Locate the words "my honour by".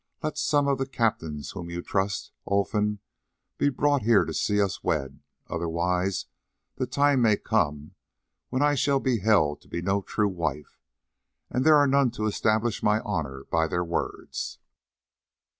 12.81-13.67